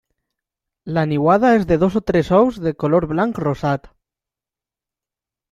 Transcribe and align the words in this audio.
La 0.97 1.03
niuada 1.11 1.51
és 1.57 1.67
de 1.71 1.77
dos 1.83 1.97
o 1.99 2.01
tres 2.13 2.31
ous 2.39 2.57
de 2.65 2.73
color 2.85 3.07
blanc 3.13 3.43
rosat. 3.45 3.87